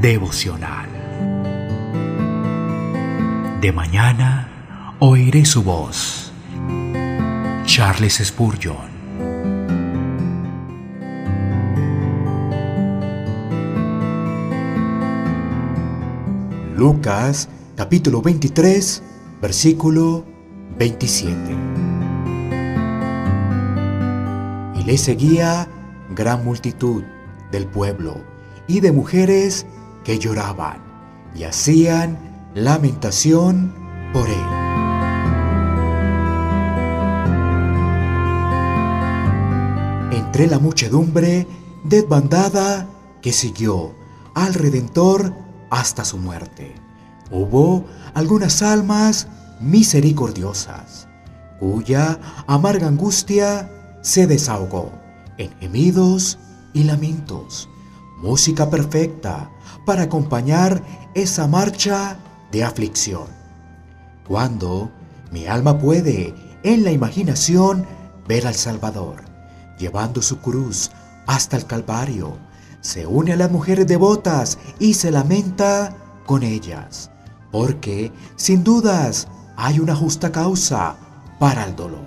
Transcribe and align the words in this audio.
devocional. 0.00 0.88
De 3.60 3.70
mañana 3.70 4.96
oiré 4.98 5.44
su 5.44 5.62
voz. 5.62 6.32
Charles 7.66 8.22
Spurgeon. 8.24 8.88
Lucas 16.76 17.50
capítulo 17.76 18.22
23, 18.22 19.02
versículo 19.42 20.24
27. 20.78 21.36
Y 24.76 24.82
le 24.84 24.96
seguía 24.96 25.68
gran 26.14 26.42
multitud 26.42 27.04
del 27.52 27.66
pueblo 27.66 28.16
y 28.66 28.80
de 28.80 28.92
mujeres 28.92 29.66
lloraban 30.18 30.82
y 31.34 31.44
hacían 31.44 32.18
lamentación 32.54 33.74
por 34.12 34.28
él. 34.28 34.60
Entre 40.12 40.46
la 40.46 40.58
muchedumbre 40.58 41.46
desbandada 41.84 42.88
que 43.22 43.32
siguió 43.32 43.94
al 44.34 44.54
Redentor 44.54 45.34
hasta 45.70 46.04
su 46.04 46.18
muerte, 46.18 46.74
hubo 47.30 47.84
algunas 48.14 48.62
almas 48.62 49.28
misericordiosas, 49.60 51.08
cuya 51.58 52.18
amarga 52.46 52.88
angustia 52.88 53.70
se 54.02 54.26
desahogó 54.26 54.90
en 55.36 55.50
gemidos 55.58 56.38
y 56.72 56.84
lamentos, 56.84 57.68
música 58.20 58.68
perfecta 58.70 59.50
para 59.84 60.02
acompañar 60.02 60.82
esa 61.14 61.46
marcha 61.46 62.18
de 62.52 62.64
aflicción. 62.64 63.26
Cuando 64.26 64.90
mi 65.32 65.46
alma 65.46 65.78
puede 65.78 66.34
en 66.62 66.84
la 66.84 66.92
imaginación 66.92 67.86
ver 68.28 68.46
al 68.46 68.54
Salvador, 68.54 69.22
llevando 69.78 70.22
su 70.22 70.38
cruz 70.38 70.90
hasta 71.26 71.56
el 71.56 71.66
Calvario, 71.66 72.36
se 72.80 73.06
une 73.06 73.32
a 73.32 73.36
las 73.36 73.50
mujeres 73.50 73.86
devotas 73.86 74.58
y 74.78 74.94
se 74.94 75.10
lamenta 75.10 75.94
con 76.26 76.42
ellas, 76.42 77.10
porque 77.50 78.12
sin 78.36 78.62
dudas 78.62 79.28
hay 79.56 79.80
una 79.80 79.96
justa 79.96 80.30
causa 80.32 80.96
para 81.38 81.64
el 81.64 81.74
dolor, 81.76 82.06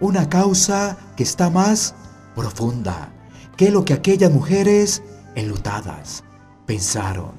una 0.00 0.28
causa 0.28 0.96
que 1.16 1.22
está 1.22 1.50
más 1.50 1.94
profunda 2.34 3.10
que 3.58 3.72
lo 3.72 3.84
que 3.84 3.92
aquellas 3.92 4.30
mujeres 4.30 5.02
enlutadas 5.38 6.24
pensaron. 6.66 7.32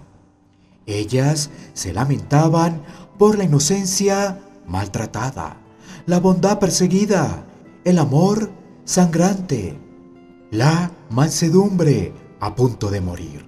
Ellas 0.86 1.50
se 1.74 1.94
lamentaban 1.94 2.82
por 3.18 3.38
la 3.38 3.44
inocencia 3.44 4.40
maltratada, 4.66 5.58
la 6.06 6.20
bondad 6.20 6.60
perseguida, 6.60 7.44
el 7.84 8.00
amor 8.00 8.52
sangrante, 8.86 9.78
la 10.52 10.92
mansedumbre 11.10 12.14
a 12.40 12.56
punto 12.56 12.90
de 12.90 13.02
morir. 13.02 13.46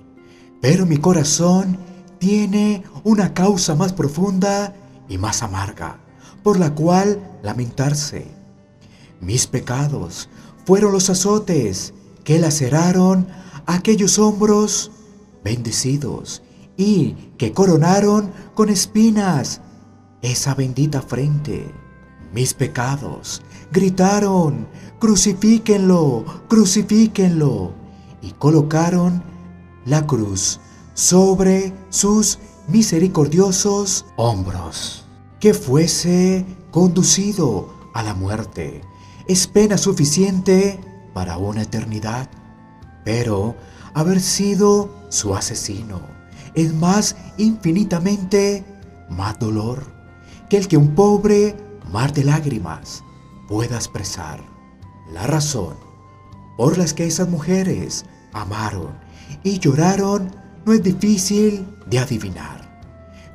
Pero 0.61 0.85
mi 0.85 0.97
corazón 0.97 1.79
tiene 2.19 2.83
una 3.03 3.33
causa 3.33 3.73
más 3.73 3.93
profunda 3.93 4.75
y 5.09 5.17
más 5.17 5.41
amarga, 5.41 5.97
por 6.43 6.59
la 6.59 6.75
cual 6.75 7.39
lamentarse. 7.41 8.27
Mis 9.19 9.47
pecados 9.47 10.29
fueron 10.65 10.91
los 10.91 11.09
azotes 11.09 11.93
que 12.23 12.37
laceraron 12.37 13.27
aquellos 13.75 14.19
hombros 14.19 14.91
bendecidos 15.43 16.41
y 16.77 17.13
que 17.37 17.53
coronaron 17.53 18.31
con 18.53 18.69
espinas 18.69 19.61
esa 20.21 20.55
bendita 20.55 21.01
frente. 21.01 21.73
Mis 22.33 22.53
pecados 22.53 23.41
gritaron, 23.71 24.67
crucifíquenlo, 24.99 26.23
crucifíquenlo, 26.47 27.73
y 28.21 28.31
colocaron 28.31 29.23
la 29.85 30.05
cruz 30.05 30.59
sobre 30.93 31.73
sus 31.89 32.39
misericordiosos 32.67 34.05
hombros. 34.15 35.05
Que 35.39 35.53
fuese 35.53 36.45
conducido 36.69 37.73
a 37.93 38.03
la 38.03 38.13
muerte 38.13 38.81
es 39.27 39.47
pena 39.47 39.77
suficiente 39.77 40.79
para 41.13 41.37
una 41.37 41.63
eternidad, 41.63 42.29
pero 43.03 43.55
haber 43.93 44.19
sido 44.19 44.89
su 45.09 45.35
asesino 45.35 46.01
es 46.53 46.73
más 46.73 47.15
infinitamente 47.37 48.63
más 49.09 49.37
dolor 49.39 49.85
que 50.49 50.57
el 50.57 50.67
que 50.67 50.77
un 50.77 50.95
pobre 50.95 51.55
mar 51.91 52.13
de 52.13 52.23
lágrimas 52.23 53.03
pueda 53.47 53.75
expresar. 53.75 54.41
La 55.11 55.27
razón 55.27 55.75
por 56.57 56.77
las 56.77 56.93
que 56.93 57.05
esas 57.05 57.29
mujeres 57.29 58.05
amaron 58.33 58.91
y 59.43 59.59
lloraron 59.59 60.31
no 60.65 60.73
es 60.73 60.83
difícil 60.83 61.65
de 61.87 61.99
adivinar, 61.99 62.83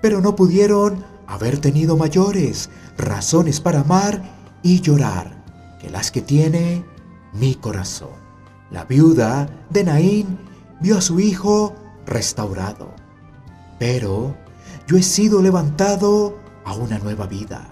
pero 0.00 0.20
no 0.20 0.36
pudieron 0.36 1.04
haber 1.26 1.58
tenido 1.58 1.96
mayores 1.96 2.70
razones 2.96 3.60
para 3.60 3.80
amar 3.80 4.22
y 4.62 4.80
llorar 4.80 5.44
que 5.80 5.90
las 5.90 6.10
que 6.10 6.22
tiene 6.22 6.84
mi 7.32 7.54
corazón. 7.54 8.25
La 8.70 8.84
viuda 8.84 9.48
de 9.70 9.84
Naín 9.84 10.38
vio 10.80 10.98
a 10.98 11.00
su 11.00 11.20
hijo 11.20 11.74
restaurado, 12.04 12.94
pero 13.78 14.34
yo 14.86 14.96
he 14.96 15.02
sido 15.02 15.40
levantado 15.40 16.36
a 16.64 16.74
una 16.74 16.98
nueva 16.98 17.26
vida. 17.26 17.68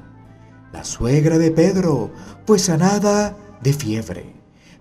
La 0.73 0.85
suegra 0.85 1.39
de 1.39 1.51
Pedro 1.51 2.11
fue 2.47 2.59
sanada 2.59 3.37
de 3.63 3.73
fiebre, 3.73 4.35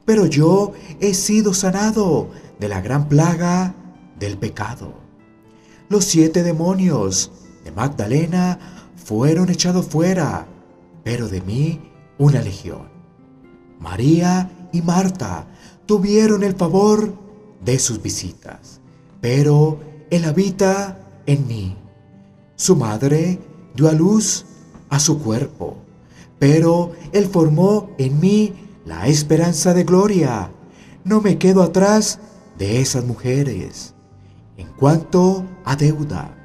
pero 0.06 0.26
yo 0.26 0.74
he 1.00 1.14
sido 1.14 1.54
sanado 1.54 2.30
de 2.60 2.68
la 2.68 2.82
gran 2.82 3.08
plaga 3.10 3.74
del 4.20 4.38
pecado. 4.38 4.94
Los 5.90 6.06
siete 6.06 6.44
demonios 6.44 7.32
de 7.64 7.72
Magdalena 7.72 8.60
fueron 8.96 9.50
echados 9.50 9.88
fuera, 9.88 10.48
pero 11.04 11.28
de 11.28 11.42
mí 11.42 11.92
una 12.18 12.42
legión. 12.42 12.90
María 13.80 14.50
y 14.74 14.82
Marta 14.82 15.48
tuvieron 15.86 16.44
el 16.44 16.56
favor 16.56 17.14
de 17.64 17.80
sus 17.80 18.02
visitas, 18.02 18.82
pero 19.22 19.80
Él 20.10 20.26
habita 20.26 21.00
en 21.26 21.48
mí. 21.48 21.78
Su 22.58 22.76
madre 22.76 23.40
dio 23.76 23.88
a 23.88 23.94
luz 23.94 24.46
a 24.90 25.00
su 25.00 25.20
cuerpo, 25.20 25.78
pero 26.40 26.92
Él 27.14 27.28
formó 27.28 27.92
en 27.98 28.20
mí 28.20 28.54
la 28.86 29.08
esperanza 29.08 29.74
de 29.74 29.86
gloria. 29.86 30.52
No 31.06 31.22
me 31.22 31.38
quedo 31.38 31.62
atrás 31.62 32.20
de 32.58 32.82
esas 32.82 33.06
mujeres. 33.06 33.94
En 34.58 34.68
cuanto 34.74 35.46
a 35.66 35.76
deuda, 35.76 36.36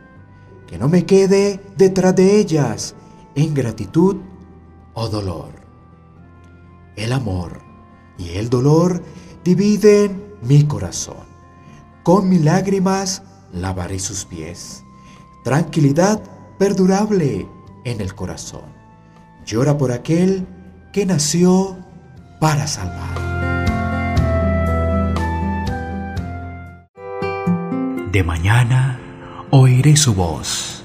que 0.67 0.79
no 0.79 0.89
me 0.89 1.07
quede 1.07 1.61
detrás 1.77 2.15
de 2.15 2.39
ellas 2.39 2.95
en 3.35 3.55
gratitud 3.55 4.17
o 4.95 5.09
dolor. 5.09 5.51
El 6.97 7.13
amor 7.13 7.68
y 8.19 8.31
el 8.37 8.51
dolor 8.51 9.03
dividen 9.45 10.35
mi 10.43 10.65
corazón. 10.65 11.27
Con 12.03 12.29
mis 12.29 12.43
lágrimas 12.43 13.23
lavaré 13.53 13.99
sus 13.99 14.25
pies. 14.25 14.83
Tranquilidad 15.45 16.23
perdurable 16.59 17.49
en 17.85 18.01
el 18.01 18.15
corazón. 18.15 18.77
Llora 19.47 19.79
por 19.79 19.93
aquel 19.93 20.47
que 20.93 21.07
nació 21.07 21.79
para 22.41 22.67
salvar. 22.67 23.29
De 28.13 28.25
mañana 28.25 29.01
oiré 29.51 29.97
su 29.97 30.15
voz 30.15 30.78